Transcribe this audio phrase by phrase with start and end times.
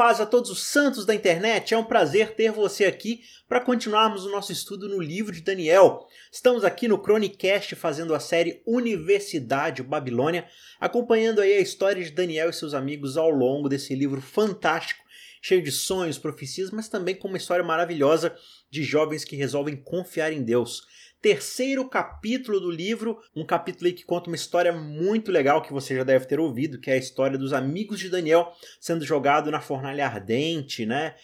[0.00, 1.74] Paz a todos os santos da internet.
[1.74, 6.08] É um prazer ter você aqui para continuarmos o nosso estudo no livro de Daniel.
[6.32, 10.46] Estamos aqui no Chronicast fazendo a série Universidade Babilônia,
[10.80, 15.04] acompanhando aí a história de Daniel e seus amigos ao longo desse livro fantástico,
[15.42, 18.34] cheio de sonhos, profecias, mas também com uma história maravilhosa
[18.70, 20.82] de jovens que resolvem confiar em Deus
[21.20, 25.94] terceiro capítulo do livro, um capítulo aí que conta uma história muito legal que você
[25.94, 29.60] já deve ter ouvido, que é a história dos amigos de Daniel sendo jogado na
[29.60, 31.14] fornalha ardente, né?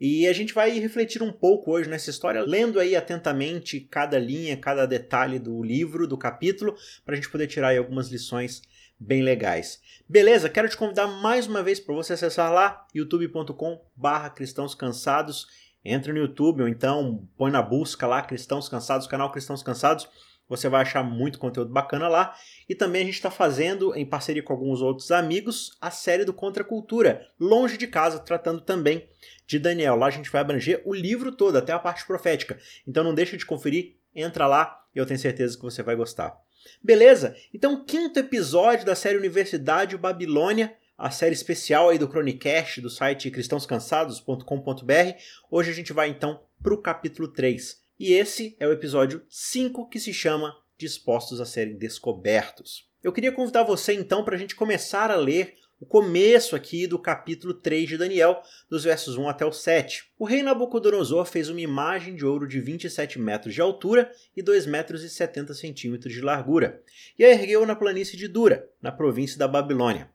[0.00, 4.56] E a gente vai refletir um pouco hoje nessa história, lendo aí atentamente cada linha,
[4.56, 8.60] cada detalhe do livro, do capítulo, para a gente poder tirar aí algumas lições
[8.98, 9.80] bem legais.
[10.08, 10.48] Beleza?
[10.48, 15.46] Quero te convidar mais uma vez para você acessar lá youtube.com/cristãos cansados
[15.84, 20.08] Entra no YouTube ou então põe na busca lá Cristãos Cansados, canal Cristãos Cansados.
[20.48, 22.34] Você vai achar muito conteúdo bacana lá.
[22.68, 26.32] E também a gente está fazendo, em parceria com alguns outros amigos, a série do
[26.32, 29.08] Contra Cultura, longe de casa, tratando também
[29.46, 29.96] de Daniel.
[29.96, 32.58] Lá a gente vai abranger o livro todo, até a parte profética.
[32.86, 36.38] Então não deixa de conferir, entra lá e eu tenho certeza que você vai gostar.
[36.82, 37.36] Beleza?
[37.52, 43.30] Então, quinto episódio da série Universidade Babilônia a série especial aí do Chronicast do site
[43.30, 45.18] cristãoscansados.com.br.
[45.50, 47.82] Hoje a gente vai então para o capítulo 3.
[47.98, 52.88] E esse é o episódio 5 que se chama Dispostos a serem descobertos.
[53.02, 56.98] Eu queria convidar você então para a gente começar a ler o começo aqui do
[56.98, 60.04] capítulo 3 de Daniel, dos versos 1 até o 7.
[60.18, 64.66] O rei Nabucodonosor fez uma imagem de ouro de 27 metros de altura e 2
[64.66, 66.82] metros e 70 centímetros de largura,
[67.18, 70.13] e a ergueu na planície de Dura, na província da Babilônia.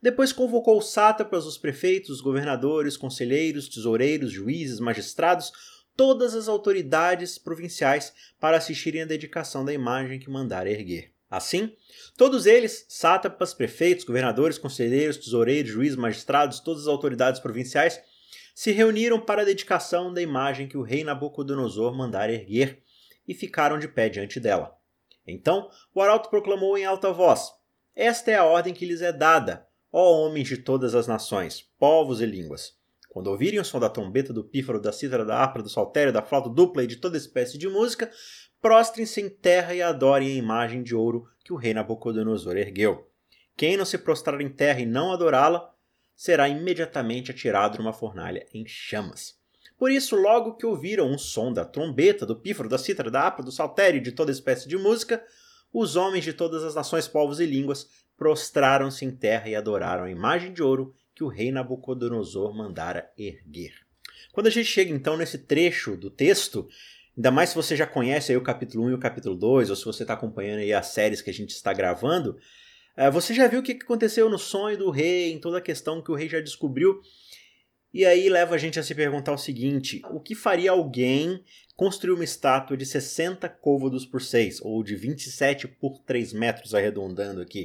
[0.00, 5.52] Depois convocou os sátrapas, os prefeitos, os governadores, conselheiros, tesoureiros, juízes, magistrados,
[5.96, 11.12] todas as autoridades provinciais para assistirem à dedicação da imagem que mandara erguer.
[11.30, 11.74] Assim,
[12.16, 18.00] todos eles, sátrapas, prefeitos, governadores, conselheiros, tesoureiros, juízes, magistrados, todas as autoridades provinciais,
[18.54, 22.82] se reuniram para a dedicação da imagem que o rei Nabucodonosor mandara erguer
[23.26, 24.74] e ficaram de pé diante dela.
[25.26, 27.52] Então o arauto proclamou em alta voz:
[27.94, 29.67] Esta é a ordem que lhes é dada.
[29.92, 32.76] Ó homens de todas as nações, povos e línguas,
[33.08, 36.22] quando ouvirem o som da trombeta, do pífaro, da cítara, da harpa, do saltério, da
[36.22, 38.10] flauta dupla e de toda espécie de música,
[38.60, 43.08] prostrem-se em terra e adorem a imagem de ouro que o rei Nabucodonosor ergueu.
[43.56, 45.72] Quem não se prostrar em terra e não adorá-la,
[46.14, 49.38] será imediatamente atirado numa fornalha em chamas.
[49.78, 53.42] Por isso, logo que ouviram o som da trombeta, do pífaro, da cítara, da harpa,
[53.42, 55.24] do saltério e de toda espécie de música,
[55.72, 60.10] os homens de todas as nações, povos e línguas prostraram-se em terra e adoraram a
[60.10, 63.72] imagem de ouro que o rei Nabucodonosor mandara erguer.
[64.32, 66.68] Quando a gente chega então nesse trecho do texto,
[67.16, 69.84] ainda mais se você já conhece o capítulo 1 e o capítulo 2, ou se
[69.84, 72.36] você está acompanhando as séries que a gente está gravando,
[72.96, 76.02] eh, você já viu o que aconteceu no sonho do rei, em toda a questão
[76.02, 77.00] que o rei já descobriu.
[77.94, 81.42] E aí leva a gente a se perguntar o seguinte: o que faria alguém
[81.76, 87.40] construir uma estátua de 60 côvados por 6, ou de 27 por 3 metros, arredondando
[87.40, 87.64] aqui?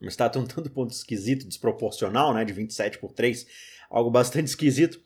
[0.00, 3.46] Uma estátua um tanto ponto esquisito, desproporcional, né, de 27 por 3,
[3.90, 5.00] algo bastante esquisito.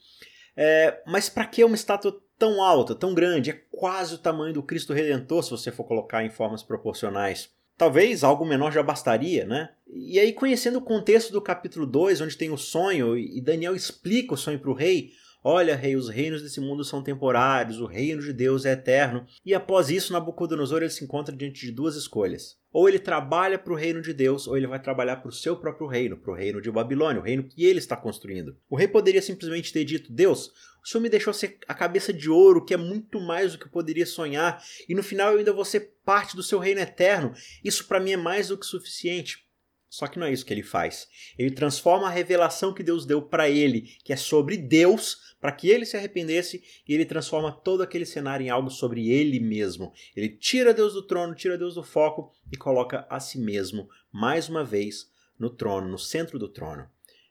[0.57, 3.51] É, mas para que uma estátua tão alta, tão grande?
[3.51, 7.51] É quase o tamanho do Cristo Redentor, se você for colocar em formas proporcionais.
[7.77, 9.71] Talvez algo menor já bastaria, né?
[9.87, 14.35] E aí, conhecendo o contexto do capítulo 2, onde tem o sonho, e Daniel explica
[14.35, 15.13] o sonho para o rei,
[15.43, 19.27] Olha, rei, os reinos desse mundo são temporários, o reino de Deus é eterno.
[19.45, 22.59] E após isso, Nabucodonosor ele se encontra diante de duas escolhas.
[22.71, 25.57] Ou ele trabalha para o reino de Deus, ou ele vai trabalhar para o seu
[25.57, 28.55] próprio reino, para o reino de Babilônia, o reino que ele está construindo.
[28.69, 30.53] O rei poderia simplesmente ter dito: Deus,
[30.85, 33.65] o senhor me deixou ser a cabeça de ouro, que é muito mais do que
[33.65, 37.33] eu poderia sonhar, e no final eu ainda vou ser parte do seu reino eterno.
[37.65, 39.49] Isso para mim é mais do que suficiente.
[39.91, 41.09] Só que não é isso que ele faz.
[41.37, 45.69] Ele transforma a revelação que Deus deu para ele, que é sobre Deus, para que
[45.69, 49.93] ele se arrependesse e ele transforma todo aquele cenário em algo sobre ele mesmo.
[50.15, 54.49] Ele tira Deus do trono, tira Deus do foco e coloca a si mesmo mais
[54.49, 56.89] uma vez no trono, no centro do trono.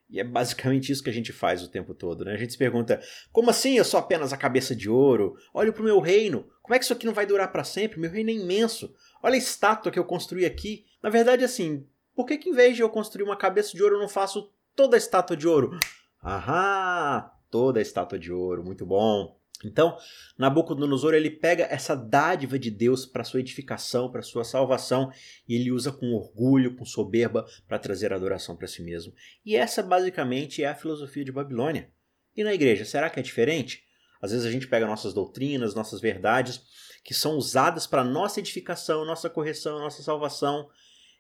[0.09, 2.33] E é basicamente isso que a gente faz o tempo todo, né?
[2.33, 3.00] A gente se pergunta:
[3.31, 5.35] como assim eu sou apenas a cabeça de ouro?
[5.53, 6.50] Olha para o meu reino.
[6.63, 8.00] Como é que isso aqui não vai durar para sempre?
[8.00, 8.94] Meu reino é imenso.
[9.21, 10.83] Olha a estátua que eu construí aqui.
[11.01, 11.85] Na verdade, assim,
[12.19, 14.51] por que, que em vez de eu construir uma cabeça de ouro, eu não faço
[14.75, 15.80] toda a estátua de ouro?
[16.21, 17.33] Ahá!
[17.50, 19.39] toda a estátua de ouro, muito bom.
[19.63, 19.98] Então,
[20.38, 25.10] Nabucodonosor ele pega essa dádiva de Deus para sua edificação, para sua salvação,
[25.48, 29.13] e ele usa com orgulho, com soberba para trazer adoração para si mesmo.
[29.45, 31.89] E essa basicamente é a filosofia de Babilônia.
[32.36, 33.81] E na igreja, será que é diferente?
[34.22, 36.62] Às vezes a gente pega nossas doutrinas, nossas verdades,
[37.01, 40.69] que são usadas para nossa edificação, nossa correção, nossa salvação,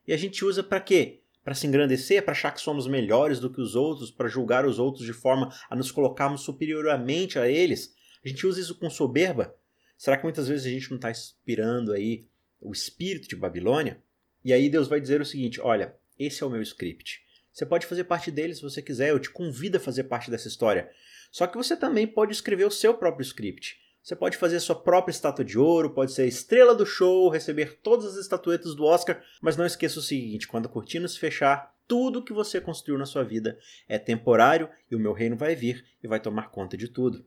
[0.09, 1.21] e a gente usa para quê?
[1.43, 4.77] para se engrandecer, para achar que somos melhores do que os outros, para julgar os
[4.77, 7.95] outros de forma a nos colocarmos superiormente a eles.
[8.23, 9.55] A gente usa isso com soberba.
[9.97, 12.27] Será que muitas vezes a gente não está inspirando aí
[12.61, 13.99] o espírito de Babilônia?
[14.43, 17.21] E aí Deus vai dizer o seguinte: olha, esse é o meu script.
[17.51, 20.47] Você pode fazer parte dele se você quiser, eu te convido a fazer parte dessa
[20.47, 20.89] história.
[21.31, 23.79] Só que você também pode escrever o seu próprio script.
[24.09, 27.77] Você pode fazer sua própria estátua de ouro, pode ser a estrela do show, receber
[27.77, 31.75] todas as estatuetas do Oscar, mas não esqueça o seguinte: quando a cortina se fechar,
[31.87, 35.85] tudo que você construiu na sua vida é temporário e o meu reino vai vir
[36.03, 37.23] e vai tomar conta de tudo.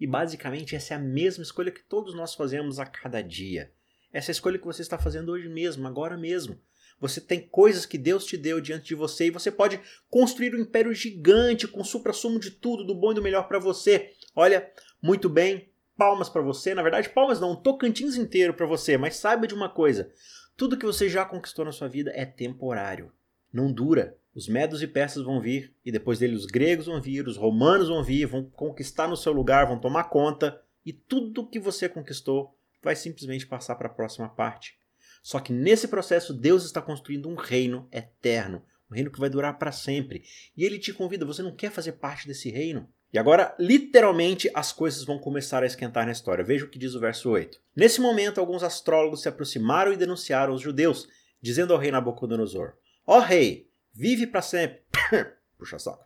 [0.00, 3.70] E basicamente essa é a mesma escolha que todos nós fazemos a cada dia.
[4.10, 6.58] Essa é a escolha que você está fazendo hoje mesmo, agora mesmo.
[6.98, 9.78] Você tem coisas que Deus te deu diante de você e você pode
[10.08, 14.14] construir um império gigante com supra-sumo de tudo, do bom e do melhor para você.
[14.34, 14.72] Olha,
[15.02, 16.74] muito bem, palmas para você.
[16.74, 18.96] Na verdade, palmas não, um Tocantins inteiro para você.
[18.96, 20.10] Mas saiba de uma coisa:
[20.56, 23.12] tudo que você já conquistou na sua vida é temporário.
[23.52, 24.16] Não dura.
[24.34, 27.88] Os medos e persas vão vir, e depois dele os gregos vão vir, os romanos
[27.88, 32.54] vão vir, vão conquistar no seu lugar, vão tomar conta, e tudo que você conquistou
[32.82, 34.78] vai simplesmente passar para a próxima parte.
[35.22, 39.58] Só que nesse processo, Deus está construindo um reino eterno, um reino que vai durar
[39.58, 40.22] para sempre.
[40.54, 42.86] E ele te convida, você não quer fazer parte desse reino?
[43.16, 46.44] E agora, literalmente, as coisas vão começar a esquentar na história.
[46.44, 47.58] Veja o que diz o verso 8.
[47.74, 51.08] Nesse momento, alguns astrólogos se aproximaram e denunciaram os judeus,
[51.40, 52.74] dizendo ao rei Nabucodonosor:
[53.06, 54.82] Ó oh, rei, vive para sempre.
[55.56, 56.04] Puxa saco.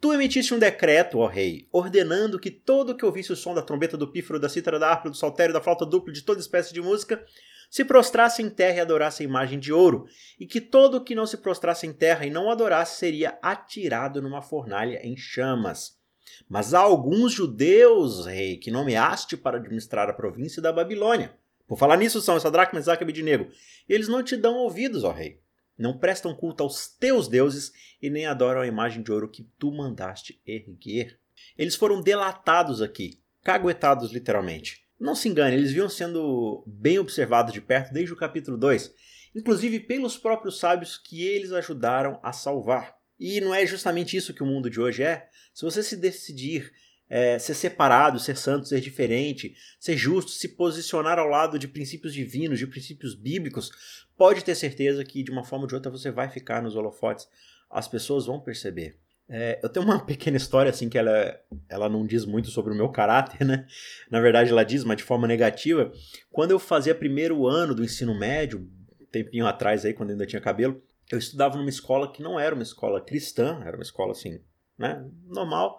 [0.00, 3.96] Tu emitiste um decreto, ó rei, ordenando que todo que ouvisse o som da trombeta,
[3.96, 6.80] do pífaro, da cítara, da harpa, do saltério, da flauta dupla, de toda espécie de
[6.80, 7.24] música,
[7.70, 10.08] se prostrasse em terra e adorasse a imagem de ouro,
[10.40, 14.42] e que todo que não se prostrasse em terra e não adorasse seria atirado numa
[14.42, 16.01] fornalha em chamas.
[16.48, 21.34] Mas há alguns judeus, rei, que nomeaste para administrar a província da Babilônia.
[21.66, 23.50] Por falar nisso, são Sadraque, Mesaque e Abednego.
[23.88, 25.40] Eles não te dão ouvidos, ó rei.
[25.78, 29.72] Não prestam culto aos teus deuses e nem adoram a imagem de ouro que tu
[29.72, 31.18] mandaste erguer.
[31.56, 34.84] Eles foram delatados aqui, caguetados literalmente.
[35.00, 38.94] Não se engane, eles vinham sendo bem observados de perto desde o capítulo 2,
[39.34, 42.96] inclusive pelos próprios sábios que eles ajudaram a salvar.
[43.18, 45.28] E não é justamente isso que o mundo de hoje é?
[45.54, 46.72] Se você se decidir
[47.12, 52.14] é, ser separado, ser santo, ser diferente, ser justo, se posicionar ao lado de princípios
[52.14, 53.70] divinos, de princípios bíblicos,
[54.16, 57.28] pode ter certeza que de uma forma ou de outra você vai ficar nos holofotes.
[57.70, 58.96] As pessoas vão perceber.
[59.28, 61.38] É, eu tenho uma pequena história assim que ela,
[61.68, 63.66] ela não diz muito sobre o meu caráter, né?
[64.10, 65.92] Na verdade, ela diz, mas de forma negativa.
[66.30, 68.66] Quando eu fazia primeiro ano do ensino médio,
[69.10, 70.82] tempinho atrás aí, quando ainda tinha cabelo,
[71.14, 74.40] eu estudava numa escola que não era uma escola cristã, era uma escola assim,
[74.78, 75.78] né, normal.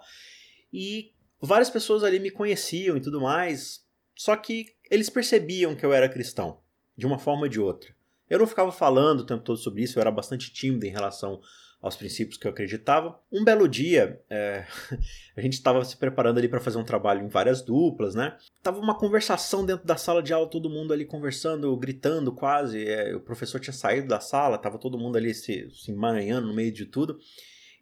[0.72, 3.86] E várias pessoas ali me conheciam e tudo mais,
[4.16, 6.60] só que eles percebiam que eu era cristão,
[6.96, 7.96] de uma forma ou de outra.
[8.30, 11.42] Eu não ficava falando o tempo todo sobre isso, eu era bastante tímido em relação
[11.84, 13.20] aos princípios que eu acreditava.
[13.30, 14.66] Um belo dia, é,
[15.36, 18.38] a gente estava se preparando ali para fazer um trabalho em várias duplas, né?
[18.64, 22.88] Tava uma conversação dentro da sala de aula, todo mundo ali conversando, gritando quase.
[22.88, 26.54] É, o professor tinha saído da sala, tava todo mundo ali se, se emaranhando no
[26.54, 27.20] meio de tudo.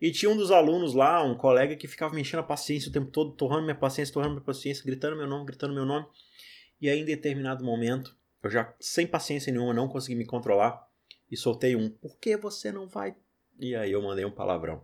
[0.01, 2.91] E tinha um dos alunos lá, um colega, que ficava me enchendo a paciência o
[2.91, 6.07] tempo todo, torrando minha paciência, torrando minha paciência, gritando meu nome, gritando meu nome.
[6.81, 10.83] E aí, em determinado momento, eu já, sem paciência nenhuma, não consegui me controlar
[11.29, 13.15] e soltei um: Por que você não vai?
[13.61, 14.83] E aí eu mandei um palavrão.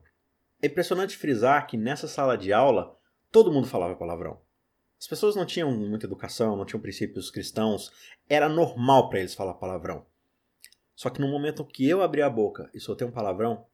[0.62, 2.96] É impressionante frisar que nessa sala de aula,
[3.32, 4.40] todo mundo falava palavrão.
[5.00, 7.92] As pessoas não tinham muita educação, não tinham princípios cristãos,
[8.30, 10.06] era normal para eles falar palavrão.
[10.96, 13.66] Só que no momento que eu abri a boca e soltei um palavrão,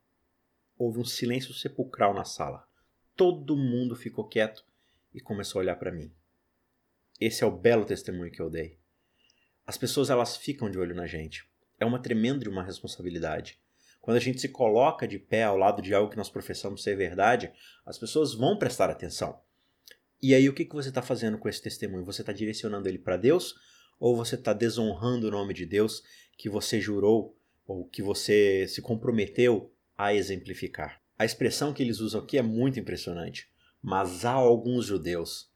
[0.77, 2.65] houve um silêncio sepulcral na sala.
[3.13, 4.65] Todo mundo ficou quieto
[5.13, 6.13] e começou a olhar para mim.
[7.19, 8.79] Esse é o belo testemunho que eu dei.
[9.67, 11.45] As pessoas elas ficam de olho na gente.
[11.77, 13.61] É uma tremenda uma responsabilidade.
[14.03, 16.93] Quando a gente se coloca de pé ao lado de algo que nós professamos ser
[16.97, 17.53] verdade,
[17.85, 19.39] as pessoas vão prestar atenção.
[20.21, 22.03] E aí o que, que você está fazendo com esse testemunho?
[22.03, 23.55] Você está direcionando ele para Deus
[23.97, 26.03] ou você está desonrando o nome de Deus
[26.37, 31.01] que você jurou ou que você se comprometeu a exemplificar.
[31.17, 33.49] A expressão que eles usam aqui é muito impressionante.
[33.81, 35.49] Mas há alguns judeus.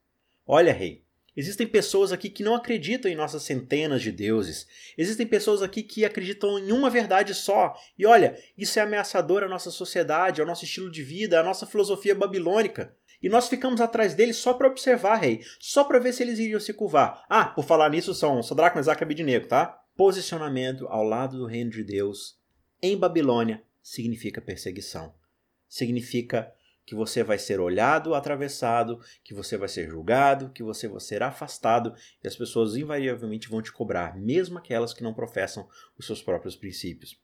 [0.46, 1.04] Olha, rei,
[1.38, 4.66] existem pessoas aqui que não acreditam em nossas centenas de deuses.
[4.96, 7.74] Existem pessoas aqui que acreditam em uma verdade só.
[7.96, 11.64] E olha, isso é ameaçador à nossa sociedade, ao nosso estilo de vida, à nossa
[11.64, 12.94] filosofia babilônica.
[13.22, 16.60] E nós ficamos atrás deles só para observar, rei, só para ver se eles iriam
[16.60, 17.24] se curvar.
[17.28, 19.80] Ah, por falar nisso, são Sadraque, Mesaque e Abednego, tá?
[19.96, 22.38] Posicionamento ao lado do reino de Deus
[22.80, 25.12] em Babilônia significa perseguição.
[25.68, 26.52] Significa
[26.88, 31.22] que você vai ser olhado, atravessado, que você vai ser julgado, que você vai ser
[31.22, 31.92] afastado
[32.24, 35.68] e as pessoas invariavelmente vão te cobrar, mesmo aquelas que não professam
[35.98, 37.20] os seus próprios princípios.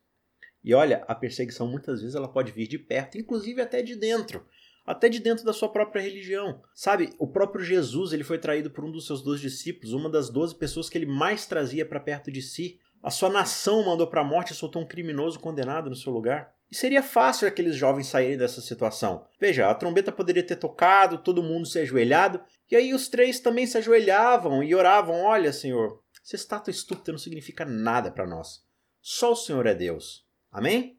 [0.63, 4.47] E olha, a perseguição muitas vezes ela pode vir de perto, inclusive até de dentro
[4.87, 6.61] até de dentro da sua própria religião.
[6.75, 10.29] Sabe, o próprio Jesus ele foi traído por um dos seus dois discípulos, uma das
[10.29, 12.79] doze pessoas que ele mais trazia para perto de si.
[13.03, 16.54] A sua nação mandou para a morte e soltou um criminoso condenado no seu lugar.
[16.71, 19.27] E seria fácil aqueles jovens saírem dessa situação.
[19.39, 23.67] Veja, a trombeta poderia ter tocado, todo mundo se ajoelhado, e aí os três também
[23.67, 28.65] se ajoelhavam e oravam: Olha, Senhor, essa estátua estúpida não significa nada para nós.
[29.01, 30.27] Só o Senhor é Deus.
[30.51, 30.99] Amém?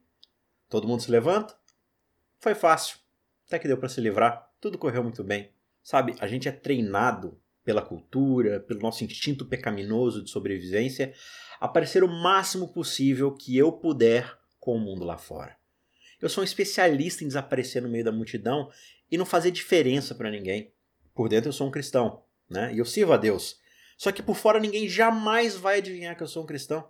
[0.70, 1.58] Todo mundo se levanta?
[2.40, 3.00] Foi fácil.
[3.48, 4.50] Até que deu para se livrar.
[4.60, 5.52] Tudo correu muito bem.
[5.82, 11.14] Sabe, a gente é treinado pela cultura, pelo nosso instinto pecaminoso de sobrevivência,
[11.60, 15.56] a parecer o máximo possível que eu puder com o mundo lá fora.
[16.20, 18.72] Eu sou um especialista em desaparecer no meio da multidão
[19.12, 20.74] e não fazer diferença para ninguém.
[21.14, 22.74] Por dentro eu sou um cristão, né?
[22.74, 23.60] E eu sirvo a Deus.
[23.96, 26.90] Só que por fora ninguém jamais vai adivinhar que eu sou um cristão.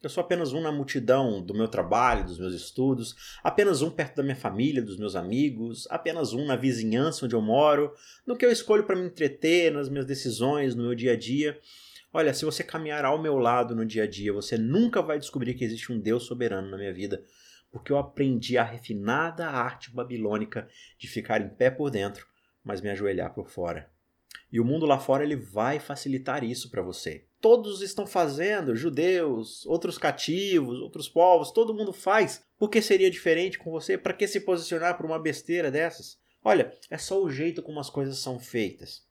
[0.00, 4.18] Eu sou apenas um na multidão do meu trabalho, dos meus estudos, apenas um perto
[4.18, 7.92] da minha família, dos meus amigos, apenas um na vizinhança onde eu moro,
[8.24, 11.58] no que eu escolho para me entreter, nas minhas decisões, no meu dia a dia.
[12.12, 15.52] Olha, se você caminhar ao meu lado no dia a dia, você nunca vai descobrir
[15.54, 17.22] que existe um Deus soberano na minha vida,
[17.70, 20.66] porque eu aprendi a refinada arte babilônica
[20.98, 22.26] de ficar em pé por dentro,
[22.64, 23.90] mas me ajoelhar por fora.
[24.50, 27.26] E o mundo lá fora ele vai facilitar isso para você.
[27.40, 32.42] Todos estão fazendo, judeus, outros cativos, outros povos, todo mundo faz.
[32.58, 33.98] Por que seria diferente com você?
[33.98, 36.18] Para que se posicionar por uma besteira dessas?
[36.42, 39.06] Olha, é só o jeito como as coisas são feitas.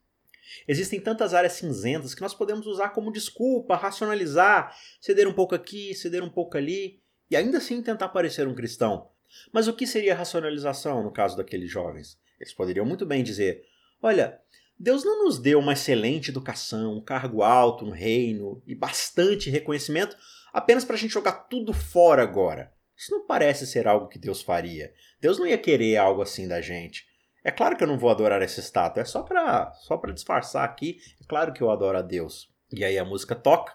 [0.66, 5.94] Existem tantas áreas cinzentas que nós podemos usar como desculpa, racionalizar, ceder um pouco aqui,
[5.94, 7.00] ceder um pouco ali,
[7.30, 9.10] e ainda assim tentar parecer um cristão.
[9.52, 12.18] Mas o que seria racionalização no caso daqueles jovens?
[12.40, 13.62] Eles poderiam muito bem dizer:
[14.02, 14.40] Olha,
[14.78, 20.16] Deus não nos deu uma excelente educação, um cargo alto no reino e bastante reconhecimento
[20.52, 22.72] apenas para a gente jogar tudo fora agora.
[22.96, 24.92] Isso não parece ser algo que Deus faria.
[25.20, 27.06] Deus não ia querer algo assim da gente.
[27.48, 30.66] É claro que eu não vou adorar essa estátua, é só para só para disfarçar
[30.66, 31.00] aqui.
[31.18, 32.52] É claro que eu adoro a Deus.
[32.70, 33.72] E aí a música toca,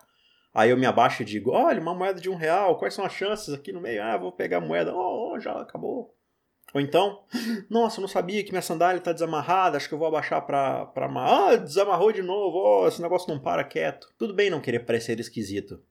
[0.53, 3.13] aí eu me abaixo e digo: olha, uma moeda de um real, quais são as
[3.13, 4.03] chances aqui no meio?
[4.03, 6.15] Ah, vou pegar a moeda, oh, já acabou.
[6.71, 7.23] Ou então,
[7.67, 10.85] nossa, eu não sabia que minha sandália está desamarrada, acho que eu vou abaixar para
[10.85, 14.13] para Ah, desamarrou de novo, oh, esse negócio não para quieto.
[14.19, 15.83] Tudo bem não querer parecer esquisito,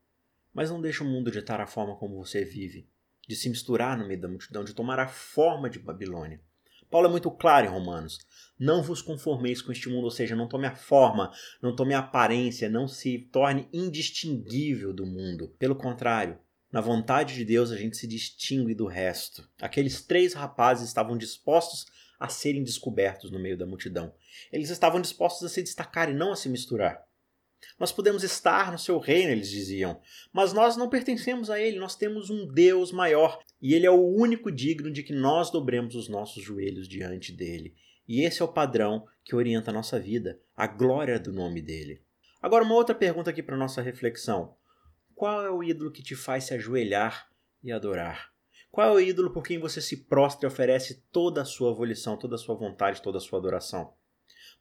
[0.55, 2.89] mas não deixa o mundo ditar a forma como você vive,
[3.27, 6.41] de se misturar no meio da multidão, de tomar a forma de Babilônia.
[6.93, 8.19] Paulo é muito claro em Romanos.
[8.61, 11.33] Não vos conformeis com este mundo, ou seja, não tome a forma,
[11.63, 15.49] não tome a aparência, não se torne indistinguível do mundo.
[15.59, 16.39] Pelo contrário,
[16.71, 19.49] na vontade de Deus, a gente se distingue do resto.
[19.59, 21.87] Aqueles três rapazes estavam dispostos
[22.21, 24.13] a serem descobertos no meio da multidão.
[24.53, 27.03] Eles estavam dispostos a se destacar e não a se misturar.
[27.81, 29.99] Nós podemos estar no seu reino, eles diziam,
[30.31, 34.05] mas nós não pertencemos a ele, nós temos um Deus maior e ele é o
[34.05, 37.77] único digno de que nós dobremos os nossos joelhos diante dele.
[38.09, 42.03] E esse é o padrão que orienta a nossa vida, a glória do nome dele.
[42.43, 44.57] Agora, uma outra pergunta aqui para nossa reflexão.
[45.15, 47.31] Qual é o ídolo que te faz se ajoelhar
[47.63, 48.33] e adorar?
[48.73, 52.17] Qual é o ídolo por quem você se prostra e oferece toda a sua volição,
[52.17, 53.93] toda a sua vontade, toda a sua adoração?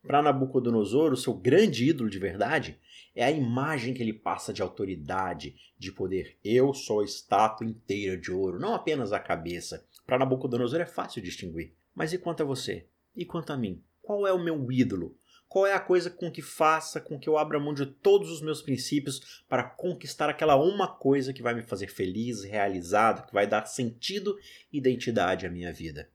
[0.04, 2.80] Para Nabucodonosor, o seu grande ídolo de verdade
[3.16, 6.38] é a imagem que ele passa de autoridade, de poder.
[6.44, 9.86] Eu sou a estátua inteira de ouro, não apenas a cabeça.
[10.06, 11.74] Para Nabucodonosor é fácil distinguir.
[11.94, 12.88] Mas e quanto a você?
[13.16, 13.84] E quanto a mim?
[14.02, 15.18] Qual é o meu ídolo?
[15.48, 18.42] Qual é a coisa com que faça com que eu abra mão de todos os
[18.42, 23.46] meus princípios para conquistar aquela uma coisa que vai me fazer feliz, realizado, que vai
[23.46, 24.38] dar sentido
[24.72, 26.10] e identidade à minha vida?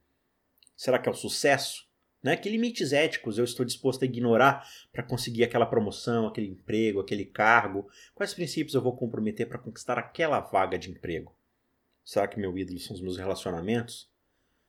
[0.75, 1.86] Será que é o sucesso?
[2.23, 2.35] Né?
[2.35, 7.25] Que limites éticos eu estou disposto a ignorar para conseguir aquela promoção, aquele emprego, aquele
[7.25, 7.87] cargo?
[8.15, 11.35] Quais princípios eu vou comprometer para conquistar aquela vaga de emprego?
[12.03, 14.09] Será que meu ídolo são os meus relacionamentos?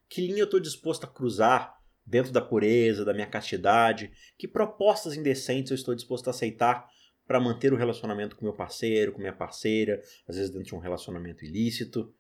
[0.08, 5.14] Que linha eu estou disposto a cruzar dentro da pureza, da minha castidade, que propostas
[5.14, 6.88] indecentes eu estou disposto a aceitar
[7.26, 10.78] para manter o relacionamento com meu parceiro, com minha parceira, às vezes dentro de um
[10.78, 12.12] relacionamento ilícito.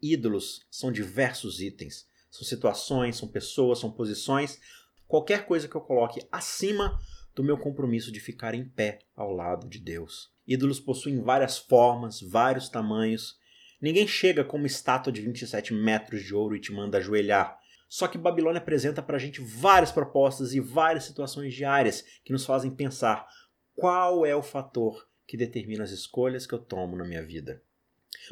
[0.00, 4.58] Ídolos são diversos itens, são situações, são pessoas, são posições,
[5.06, 6.98] qualquer coisa que eu coloque acima
[7.34, 10.32] do meu compromisso de ficar em pé ao lado de Deus.
[10.46, 13.36] Ídolos possuem várias formas, vários tamanhos.
[13.80, 17.58] Ninguém chega com uma estátua de 27 metros de ouro e te manda ajoelhar.
[17.86, 22.46] Só que Babilônia apresenta para a gente várias propostas e várias situações diárias que nos
[22.46, 23.26] fazem pensar
[23.74, 27.62] qual é o fator que determina as escolhas que eu tomo na minha vida.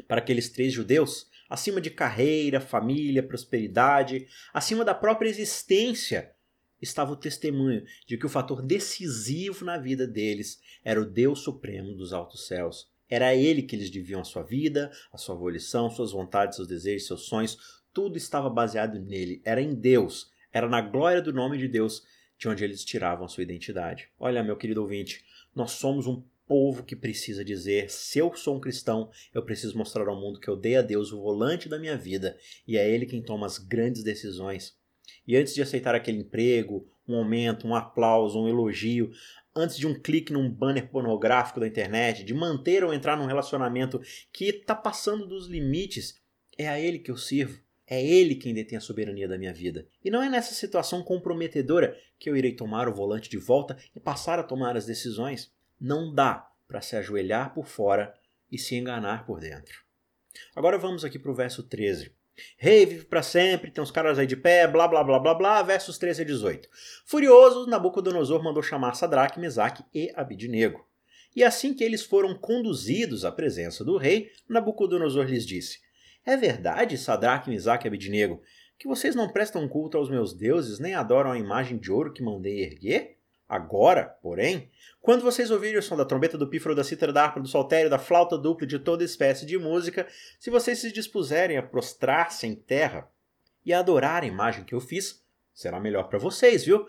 [0.07, 6.31] Para aqueles três judeus, acima de carreira, família, prosperidade, acima da própria existência,
[6.81, 11.93] estava o testemunho de que o fator decisivo na vida deles era o Deus Supremo
[11.93, 12.89] dos altos céus.
[13.09, 16.67] Era a ele que eles deviam a sua vida, a sua volição, suas vontades, seus
[16.67, 17.57] desejos, seus sonhos.
[17.93, 19.41] Tudo estava baseado nele.
[19.43, 20.31] Era em Deus.
[20.51, 22.03] Era na glória do nome de Deus
[22.37, 24.09] de onde eles tiravam a sua identidade.
[24.17, 25.23] Olha, meu querido ouvinte,
[25.53, 30.05] nós somos um povo que precisa dizer: se eu sou um cristão, eu preciso mostrar
[30.09, 33.05] ao mundo que eu dei a Deus o volante da minha vida e é Ele
[33.05, 34.75] quem toma as grandes decisões.
[35.25, 39.11] E antes de aceitar aquele emprego, um aumento, um aplauso, um elogio,
[39.55, 44.01] antes de um clique num banner pornográfico da internet, de manter ou entrar num relacionamento
[44.33, 46.19] que está passando dos limites,
[46.57, 47.61] é a Ele que eu sirvo.
[47.87, 49.87] É Ele quem detém a soberania da minha vida.
[50.03, 54.01] E não é nessa situação comprometedora que eu irei tomar o volante de volta e
[54.01, 55.49] passar a tomar as decisões.
[55.81, 58.13] Não dá para se ajoelhar por fora
[58.51, 59.81] e se enganar por dentro.
[60.55, 62.13] Agora vamos aqui para o verso 13.
[62.55, 65.63] Rei vive para sempre, tem uns caras aí de pé, blá blá blá blá blá,
[65.63, 66.69] versos 13 a 18.
[67.05, 70.87] Furioso, Nabucodonosor mandou chamar Sadraque, Mesaque e Abidnego.
[71.35, 75.79] E assim que eles foram conduzidos à presença do rei, Nabucodonosor lhes disse:
[76.23, 78.39] É verdade, Sadraque, Mesaque e Abidnego,
[78.77, 82.23] que vocês não prestam culto aos meus deuses nem adoram a imagem de ouro que
[82.23, 83.17] mandei erguer?
[83.51, 87.41] Agora, porém, quando vocês ouvirem o som da trombeta, do pífaro, da cítara, da harpa,
[87.41, 90.07] do saltério, da flauta dupla e de toda espécie de música,
[90.39, 93.11] se vocês se dispuserem a prostrar-se em terra
[93.65, 95.21] e a adorar a imagem que eu fiz,
[95.53, 96.87] será melhor para vocês, viu?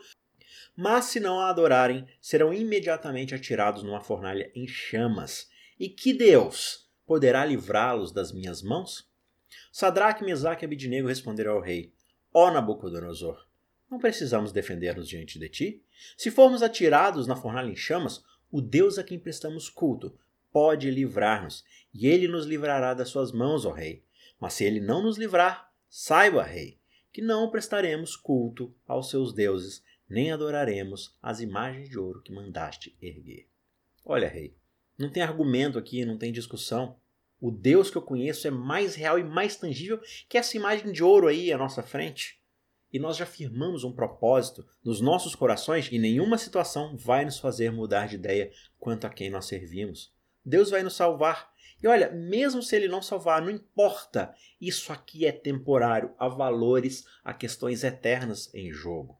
[0.77, 5.51] Mas se não a adorarem, serão imediatamente atirados numa fornalha em chamas.
[5.81, 9.11] E que Deus poderá livrá-los das minhas mãos?
[9.73, 11.93] Sadraque, Mesaque e Abidnego responderam ao rei:
[12.33, 13.49] Ó Nabucodonosor,
[13.93, 15.85] não precisamos defender-nos diante de ti?
[16.17, 20.19] Se formos atirados na fornalha em chamas, o Deus a quem prestamos culto
[20.51, 24.03] pode livrar-nos, e ele nos livrará das suas mãos, ó rei.
[24.41, 26.79] Mas se ele não nos livrar, saiba, rei,
[27.13, 32.97] que não prestaremos culto aos seus deuses, nem adoraremos as imagens de ouro que mandaste
[33.01, 33.47] erguer.
[34.03, 34.57] Olha, rei,
[34.97, 36.97] não tem argumento aqui, não tem discussão.
[37.39, 40.01] O Deus que eu conheço é mais real e mais tangível
[40.31, 42.42] que essa imagem de ouro aí à nossa frente
[42.93, 47.73] e nós já firmamos um propósito nos nossos corações e nenhuma situação vai nos fazer
[47.73, 50.13] mudar de ideia quanto a quem nós servimos.
[50.45, 51.51] Deus vai nos salvar.
[51.83, 54.35] E olha, mesmo se ele não salvar, não importa.
[54.61, 59.19] Isso aqui é temporário, há valores, há questões eternas em jogo.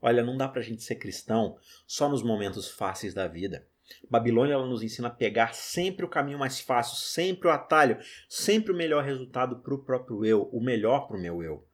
[0.00, 3.66] Olha, não dá pra gente ser cristão só nos momentos fáceis da vida.
[4.08, 8.70] Babilônia ela nos ensina a pegar sempre o caminho mais fácil, sempre o atalho, sempre
[8.70, 11.66] o melhor resultado para o próprio eu, o melhor para o meu eu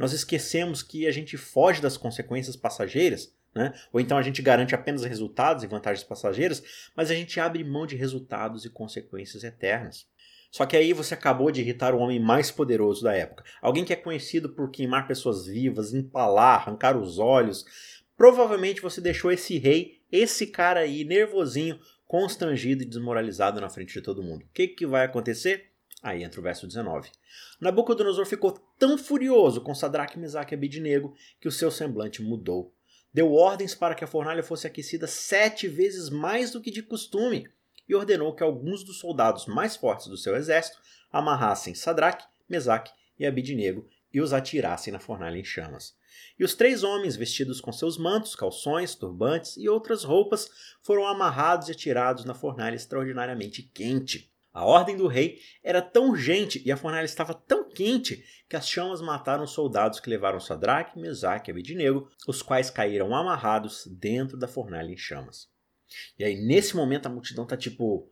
[0.00, 3.74] nós esquecemos que a gente foge das consequências passageiras, né?
[3.92, 6.62] ou então a gente garante apenas resultados e vantagens passageiras,
[6.96, 10.06] mas a gente abre mão de resultados e consequências eternas.
[10.50, 13.44] Só que aí você acabou de irritar o homem mais poderoso da época.
[13.60, 17.66] Alguém que é conhecido por queimar pessoas vivas, empalar, arrancar os olhos.
[18.16, 24.00] Provavelmente você deixou esse rei, esse cara aí, nervosinho, constrangido e desmoralizado na frente de
[24.00, 24.46] todo mundo.
[24.46, 25.69] O que, que vai acontecer?
[26.02, 27.10] Aí entra o verso 19.
[27.60, 32.74] Nabucodonosor ficou tão furioso com Sadraque, Mesaque e Abidnego que o seu semblante mudou.
[33.12, 37.48] Deu ordens para que a fornalha fosse aquecida sete vezes mais do que de costume
[37.88, 40.78] e ordenou que alguns dos soldados mais fortes do seu exército
[41.12, 45.94] amarrassem Sadraque, Mesaque e Abidnego e os atirassem na fornalha em chamas.
[46.38, 50.48] E os três homens, vestidos com seus mantos, calções, turbantes e outras roupas,
[50.82, 54.30] foram amarrados e atirados na fornalha extraordinariamente quente.
[54.52, 58.68] A ordem do rei era tão urgente e a fornalha estava tão quente que as
[58.68, 64.36] chamas mataram os soldados que levaram Sadraque, Mesaque e Abidnego, os quais caíram amarrados dentro
[64.36, 65.48] da fornalha em chamas.
[66.18, 68.10] E aí, nesse momento, a multidão tá tipo: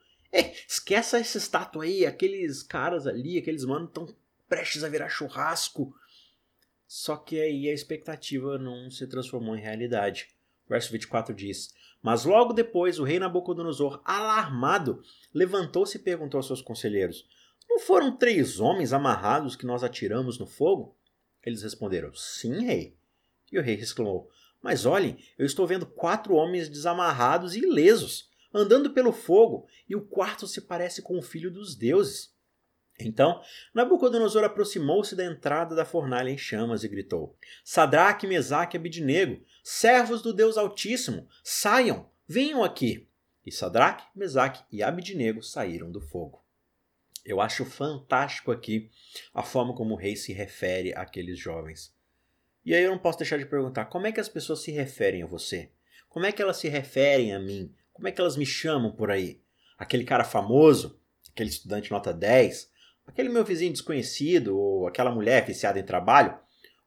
[0.66, 4.14] esquece essa estátua aí, aqueles caras ali, aqueles manos estão
[4.48, 5.92] prestes a virar churrasco.
[6.87, 10.29] Só que aí a expectativa não se transformou em realidade.
[10.68, 15.03] Verso 24 diz: Mas logo depois o rei Nabucodonosor, alarmado,
[15.35, 17.27] levantou-se e perguntou aos seus conselheiros:
[17.69, 20.97] Não foram três homens amarrados que nós atiramos no fogo?
[21.45, 22.97] Eles responderam: Sim, rei.
[23.51, 24.31] E o rei exclamou:
[24.63, 30.07] Mas olhem, eu estou vendo quatro homens desamarrados e ilesos, andando pelo fogo, e o
[30.07, 32.37] quarto se parece com o filho dos deuses.
[33.01, 33.41] Então
[33.73, 40.23] Nabucodonosor aproximou-se da entrada da fornalha em chamas e gritou: Sadraque, Mesaque e Abidnego, servos
[40.23, 43.07] do Deus Altíssimo, saiam, venham aqui.
[43.45, 46.43] E Sadraque, Mesaque e Abidnego saíram do fogo.
[47.23, 48.91] Eu acho fantástico aqui
[49.35, 51.95] a forma como o rei se refere àqueles jovens.
[52.65, 55.23] E aí eu não posso deixar de perguntar: como é que as pessoas se referem
[55.23, 55.71] a você?
[56.09, 57.71] Como é que elas se referem a mim?
[57.93, 59.43] Como é que elas me chamam por aí?
[59.77, 60.99] Aquele cara famoso,
[61.31, 62.71] aquele estudante nota 10,
[63.07, 66.39] aquele meu vizinho desconhecido ou aquela mulher viciada em trabalho?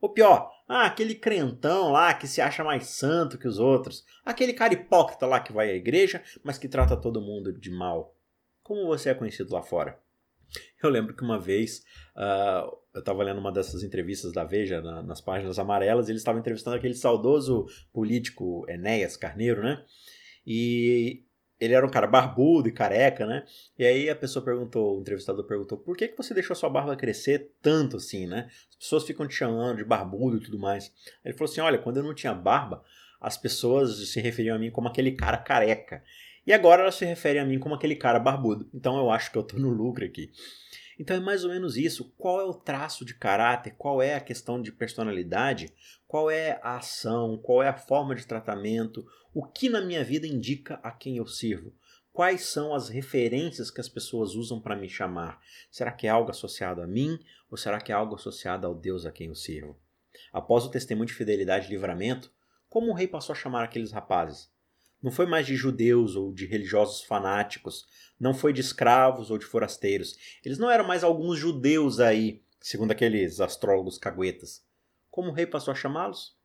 [0.02, 4.06] Ou pior, ah, aquele crentão lá que se acha mais santo que os outros.
[4.24, 8.16] Aquele cara hipócrita lá que vai à igreja, mas que trata todo mundo de mal.
[8.64, 10.00] Como você é conhecido lá fora?
[10.82, 11.84] Eu lembro que uma vez
[12.16, 16.22] uh, eu estava lendo uma dessas entrevistas da Veja na, nas páginas amarelas, e eles
[16.22, 19.84] estavam entrevistando aquele saudoso político Enéas Carneiro, né?
[20.46, 21.26] E
[21.62, 23.46] ele era um cara barbudo e careca, né?
[23.78, 26.96] E aí a pessoa perguntou, o entrevistador perguntou, por que, que você deixou sua barba
[26.96, 28.50] crescer tanto assim, né?
[28.72, 30.92] As pessoas ficam te chamando de barbudo e tudo mais.
[31.24, 32.84] Ele falou assim: olha, quando eu não tinha barba,
[33.22, 36.04] as pessoas se referiam a mim como aquele cara careca.
[36.48, 38.68] E agora elas se referem a mim como aquele cara barbudo.
[38.74, 40.32] Então eu acho que eu tô no lucro aqui.
[41.02, 42.14] Então é mais ou menos isso.
[42.16, 43.74] Qual é o traço de caráter?
[43.76, 45.74] Qual é a questão de personalidade?
[46.08, 47.40] Qual é a ação?
[47.40, 49.04] Qual é a forma de tratamento?
[49.34, 51.74] O que na minha vida indica a quem eu sirvo?
[52.14, 55.42] Quais são as referências que as pessoas usam para me chamar?
[55.72, 57.18] Será que é algo associado a mim
[57.50, 59.76] ou será que é algo associado ao Deus a quem eu sirvo?
[60.32, 62.32] Após o testemunho de fidelidade e livramento,
[62.70, 64.51] como o rei passou a chamar aqueles rapazes?
[65.02, 67.88] Não foi mais de judeus ou de religiosos fanáticos,
[68.20, 70.16] não foi de escravos ou de forasteiros.
[70.46, 74.64] Eles não eram mais alguns judeus aí, segundo aqueles astrólogos caguetas.
[75.10, 76.38] Como o rei passou a chamá-los?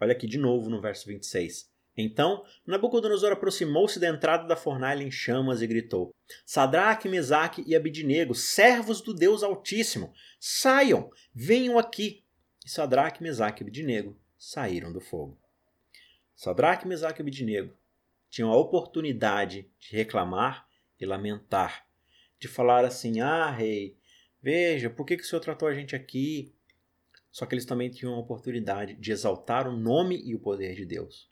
[0.00, 1.70] Olha aqui de novo no verso 26.
[1.96, 6.12] Então Nabucodonosor aproximou-se da entrada da fornalha em chamas e gritou:
[6.44, 12.24] Sadraque, Mesaque e Abidinego, servos do Deus Altíssimo, saiam, venham aqui.
[12.64, 15.38] E Sadraque, Mesaque e Abidinego saíram do fogo.
[16.34, 17.81] Sadraque, Mesaque e Abidinego
[18.32, 20.66] tinham a oportunidade de reclamar
[20.98, 21.86] e lamentar,
[22.40, 23.94] de falar assim: ah, rei,
[24.40, 26.54] veja, por que, que o senhor tratou a gente aqui?
[27.30, 30.86] Só que eles também tinham a oportunidade de exaltar o nome e o poder de
[30.86, 31.30] Deus.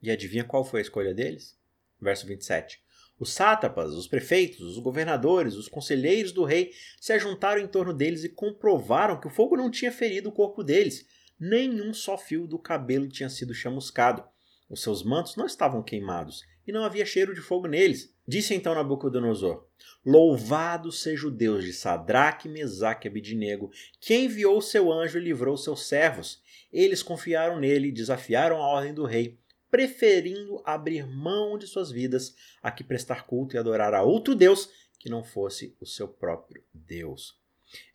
[0.00, 1.58] E adivinha qual foi a escolha deles?
[2.00, 2.80] Verso 27.
[3.18, 8.22] Os sátrapas, os prefeitos, os governadores, os conselheiros do rei se ajuntaram em torno deles
[8.22, 11.04] e comprovaram que o fogo não tinha ferido o corpo deles,
[11.38, 14.24] nenhum só fio do cabelo tinha sido chamuscado.
[14.68, 18.14] Os seus mantos não estavam queimados e não havia cheiro de fogo neles.
[18.26, 19.64] Disse então Nabucodonosor:
[20.04, 25.56] Louvado seja o Deus de Sadraque, Mesaque e Abidinego, que enviou seu anjo e livrou
[25.56, 26.42] seus servos.
[26.70, 29.38] Eles confiaram nele e desafiaram a ordem do rei,
[29.70, 34.68] preferindo abrir mão de suas vidas a que prestar culto e adorar a outro Deus
[34.98, 37.37] que não fosse o seu próprio Deus.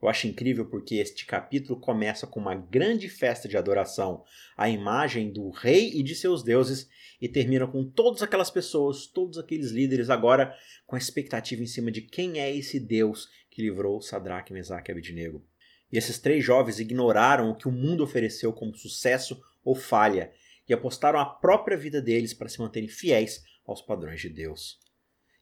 [0.02, 4.24] Eu acho incrível porque este capítulo começa com uma grande festa de adoração
[4.56, 6.88] à imagem do rei e de seus deuses
[7.22, 10.56] e termina com todas aquelas pessoas, todos aqueles líderes agora
[10.86, 14.94] com a expectativa em cima de quem é esse Deus que livrou Sadraque, Mesaque e
[14.94, 15.46] Abednego.
[15.92, 20.32] E esses três jovens ignoraram o que o mundo ofereceu como sucesso ou falha
[20.68, 24.80] e apostaram a própria vida deles para se manterem fiéis aos padrões de Deus.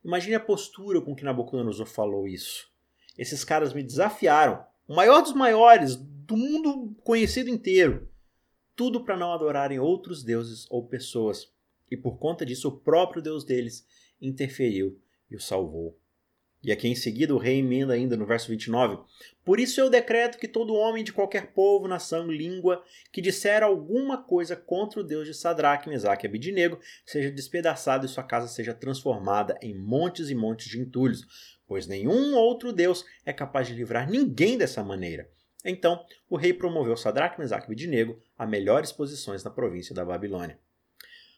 [0.04, 2.71] Imagine a postura com que Nabucodonosor falou isso.
[3.22, 4.66] Esses caras me desafiaram.
[4.88, 8.10] O maior dos maiores do mundo conhecido inteiro.
[8.76, 11.54] Tudo para não adorarem outros deuses ou pessoas.
[11.92, 13.86] E por conta disso, o próprio Deus deles
[14.20, 15.96] interferiu e o salvou.
[16.64, 18.98] E aqui em seguida o rei emenda ainda no verso 29.
[19.46, 24.18] Por isso eu decreto que todo homem de qualquer povo, nação, língua, que disser alguma
[24.18, 28.74] coisa contra o Deus de Sadraque, Mesaque e Abidinego, seja despedaçado e sua casa seja
[28.74, 34.10] transformada em montes e montes de entulhos pois nenhum outro Deus é capaz de livrar
[34.10, 35.30] ninguém dessa maneira.
[35.64, 40.60] Então, o rei promoveu Sadraque, Mesaque e Abednego a melhores posições na província da Babilônia.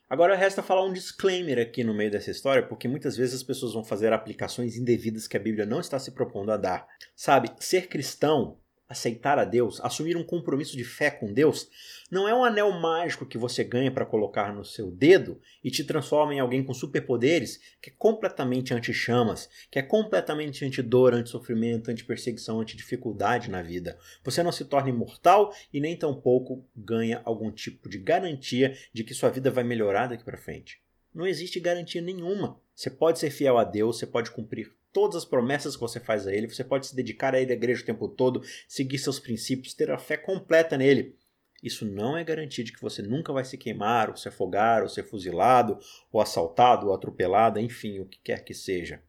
[0.09, 3.73] Agora resta falar um disclaimer aqui no meio dessa história, porque muitas vezes as pessoas
[3.73, 6.87] vão fazer aplicações indevidas que a Bíblia não está se propondo a dar.
[7.15, 8.57] Sabe, ser cristão
[8.93, 11.69] aceitar a Deus, assumir um compromisso de fé com Deus,
[12.09, 15.83] não é um anel mágico que você ganha para colocar no seu dedo e te
[15.83, 22.59] transforma em alguém com superpoderes que é completamente anti-chamas, que é completamente anti-dor, anti-sofrimento, anti-perseguição,
[22.59, 23.97] anti-dificuldade na vida.
[24.23, 29.13] Você não se torna imortal e nem tampouco ganha algum tipo de garantia de que
[29.13, 30.81] sua vida vai melhorar daqui para frente.
[31.13, 32.59] Não existe garantia nenhuma.
[32.75, 36.27] Você pode ser fiel a Deus, você pode cumprir todas as promessas que você faz
[36.27, 39.19] a Ele, você pode se dedicar a Ele, à igreja o tempo todo, seguir seus
[39.19, 41.17] princípios, ter a fé completa nele.
[41.63, 44.89] Isso não é garantia de que você nunca vai se queimar, ou se afogar, ou
[44.89, 45.79] ser fuzilado,
[46.11, 49.01] ou assaltado, ou atropelado, enfim, o que quer que seja.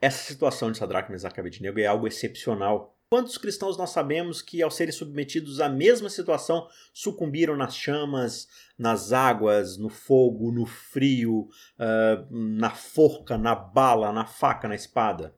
[0.00, 4.60] Essa situação de Sadraque, Mesaque e Abednego é algo excepcional Quantos cristãos nós sabemos que,
[4.60, 11.48] ao serem submetidos à mesma situação, sucumbiram nas chamas, nas águas, no fogo, no frio,
[11.78, 15.32] uh, na forca, na bala, na faca, na espada?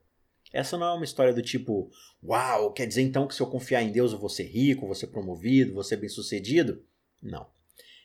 [0.51, 1.91] Essa não é uma história do tipo,
[2.25, 4.95] uau, quer dizer então que se eu confiar em Deus eu vou ser rico, vou
[4.95, 6.83] ser promovido, vou ser bem sucedido?
[7.23, 7.47] Não.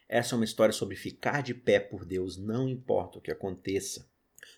[0.09, 4.10] Essa é uma história sobre ficar de pé por Deus, não importa o que aconteça.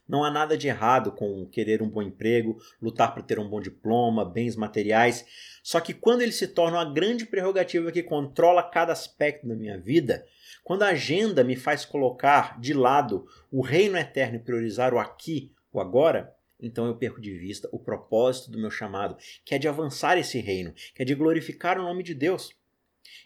[0.07, 3.61] Não há nada de errado com querer um bom emprego, lutar para ter um bom
[3.61, 5.25] diploma, bens materiais.
[5.63, 9.77] Só que quando ele se torna uma grande prerrogativa que controla cada aspecto da minha
[9.77, 10.25] vida,
[10.63, 15.51] quando a agenda me faz colocar de lado o reino eterno e priorizar o aqui,
[15.71, 19.67] o agora, então eu perco de vista o propósito do meu chamado, que é de
[19.67, 22.55] avançar esse reino, que é de glorificar o nome de Deus.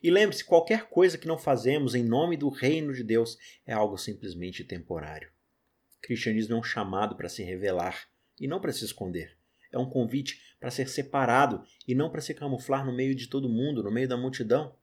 [0.02, 3.98] E lembre-se: qualquer coisa que não fazemos em nome do reino de Deus é algo
[3.98, 5.30] simplesmente temporário.
[6.02, 8.08] Cristianismo é um chamado para se revelar
[8.40, 9.38] e não para se esconder.
[9.72, 13.50] É um convite para ser separado e não para se camuflar no meio de todo
[13.50, 14.76] mundo, no meio da multidão.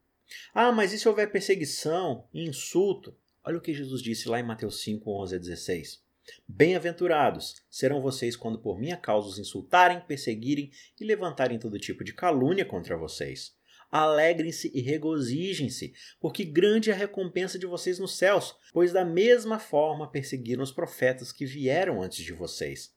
[0.53, 3.16] Ah, mas e se houver perseguição e insulto?
[3.44, 6.03] Olha o que Jesus disse lá em Mateus 5, 11 a 16.
[6.48, 12.14] Bem-aventurados serão vocês quando por minha causa os insultarem, perseguirem e levantarem todo tipo de
[12.14, 13.55] calúnia contra vocês.
[13.96, 19.61] Alegrem-se e regozijem-se, porque grande é a recompensa de vocês nos céus, pois da mesma
[19.61, 22.92] forma perseguiram os profetas que vieram antes de vocês.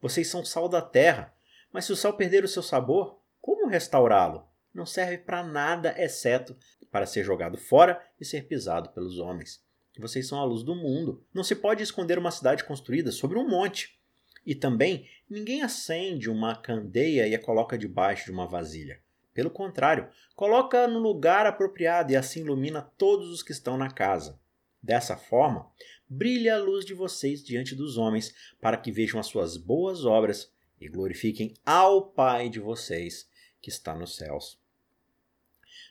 [0.00, 1.32] Vocês são sal da terra,
[1.72, 4.44] mas se o sal perder o seu sabor, como restaurá-lo?
[4.74, 6.56] Não serve para nada exceto
[6.90, 9.62] para ser jogado fora e ser pisado pelos homens.
[10.00, 11.24] Vocês são a luz do mundo.
[11.32, 13.96] Não se pode esconder uma cidade construída sobre um monte.
[14.44, 19.00] E também, ninguém acende uma candeia e a coloca debaixo de uma vasilha.
[19.40, 24.38] Pelo contrário, coloca no lugar apropriado e assim ilumina todos os que estão na casa.
[24.82, 25.66] Dessa forma,
[26.06, 30.52] brilha a luz de vocês diante dos homens, para que vejam as suas boas obras
[30.78, 33.30] e glorifiquem ao Pai de vocês
[33.62, 34.60] que está nos céus.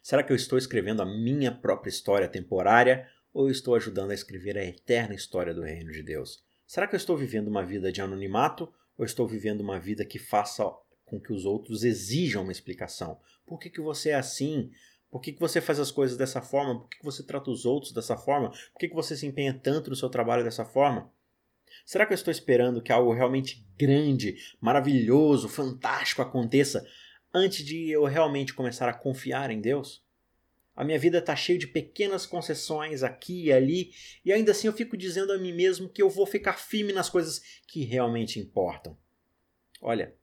[0.03, 4.59] Será que eu estou escrevendo a minha própria história temporária ou estou ajudando a escrever
[4.59, 6.43] a eterna história do reino de Deus?
[6.67, 10.19] Será que eu estou vivendo uma vida de anonimato ou estou vivendo uma vida que
[10.19, 10.71] faça
[11.09, 13.19] com que os outros exijam uma explicação?
[13.45, 14.71] Por que, que você é assim?
[15.09, 16.79] Por que, que você faz as coisas dessa forma?
[16.79, 18.49] Por que, que você trata os outros dessa forma?
[18.49, 21.11] Por que, que você se empenha tanto no seu trabalho dessa forma?
[21.85, 26.85] Será que eu estou esperando que algo realmente grande, maravilhoso, fantástico aconteça
[27.33, 30.03] antes de eu realmente começar a confiar em Deus?
[30.75, 33.91] A minha vida está cheia de pequenas concessões aqui e ali,
[34.23, 37.09] e ainda assim eu fico dizendo a mim mesmo que eu vou ficar firme nas
[37.09, 38.97] coisas que realmente importam.
[39.81, 40.15] Olha,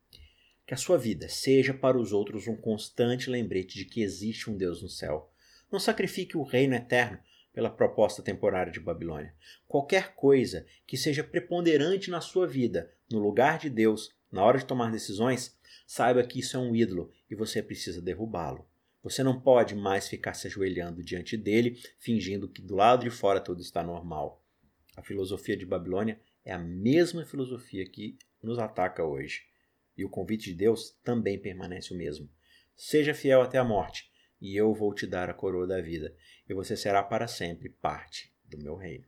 [0.67, 4.57] que a sua vida seja para os outros um constante lembrete de que existe um
[4.57, 5.31] Deus no céu.
[5.71, 7.19] Não sacrifique o reino eterno
[7.53, 9.33] pela proposta temporária de Babilônia.
[9.67, 14.67] Qualquer coisa que seja preponderante na sua vida, no lugar de Deus, na hora de
[14.67, 18.69] tomar decisões, saiba que isso é um ídolo e você precisa derrubá-lo.
[19.03, 23.41] Você não pode mais ficar se ajoelhando diante dele, fingindo que do lado de fora
[23.41, 24.43] tudo está normal.
[24.97, 29.43] A filosofia de Babilônia é a mesma filosofia que nos ataca hoje.
[29.97, 32.29] E o convite de Deus também permanece o mesmo.
[32.77, 36.15] Seja fiel até a morte, e eu vou te dar a coroa da vida,
[36.49, 39.07] e você será para sempre parte do meu reino.